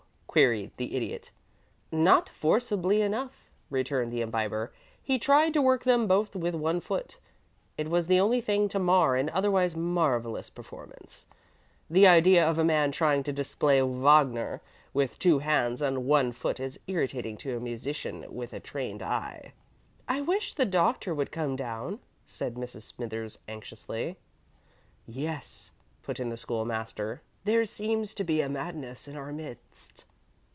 queried 0.33 0.71
the 0.77 0.95
Idiot. 0.95 1.29
"Not 1.91 2.29
forcibly 2.29 3.01
enough," 3.01 3.49
returned 3.69 4.13
the 4.13 4.21
Imbiber. 4.21 4.71
"He 5.03 5.19
tried 5.19 5.53
to 5.55 5.61
work 5.61 5.83
them 5.83 6.07
both 6.07 6.37
with 6.37 6.55
one 6.55 6.79
foot. 6.79 7.19
It 7.77 7.89
was 7.89 8.07
the 8.07 8.21
only 8.21 8.39
thing 8.39 8.69
to 8.69 8.79
mar 8.79 9.17
an 9.17 9.27
otherwise 9.31 9.75
marvellous 9.75 10.49
performance. 10.49 11.25
The 11.89 12.07
idea 12.07 12.47
of 12.49 12.57
a 12.57 12.63
man 12.63 12.93
trying 12.93 13.23
to 13.23 13.33
display 13.33 13.81
Wagner 13.81 14.61
with 14.93 15.19
two 15.19 15.39
hands 15.39 15.81
and 15.81 16.05
one 16.05 16.31
foot 16.31 16.61
is 16.61 16.79
irritating 16.87 17.35
to 17.39 17.57
a 17.57 17.59
musician 17.59 18.25
with 18.33 18.53
a 18.53 18.61
trained 18.61 19.01
eye." 19.03 19.51
[Illustration: 19.51 19.57
"'WEREN'T 19.67 20.05
YOUR 20.07 20.07
EARS 20.07 20.07
LONG 20.07 20.15
ENOUGH?'"] 20.15 20.29
"I 20.29 20.31
wish 20.33 20.53
the 20.53 20.71
Doctor 20.71 21.13
would 21.13 21.31
come 21.33 21.55
down," 21.57 21.99
said 22.25 22.53
Mrs. 22.53 22.83
Smithers, 22.83 23.37
anxiously. 23.49 24.15
"Yes," 25.05 25.71
put 26.03 26.21
in 26.21 26.29
the 26.29 26.37
School 26.37 26.63
master; 26.63 27.21
"there 27.43 27.65
seems 27.65 28.13
to 28.13 28.23
be 28.23 28.47
madness 28.47 29.09
in 29.09 29.17
our 29.17 29.33
midst." 29.33 30.05